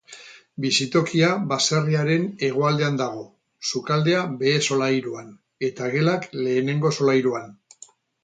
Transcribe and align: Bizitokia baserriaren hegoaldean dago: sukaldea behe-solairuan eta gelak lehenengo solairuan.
Bizitokia 0.63 1.27
baserriaren 1.49 2.23
hegoaldean 2.47 2.97
dago: 3.01 3.21
sukaldea 3.73 4.23
behe-solairuan 4.41 5.29
eta 5.71 5.91
gelak 5.97 6.27
lehenengo 6.47 6.93
solairuan. 7.01 7.55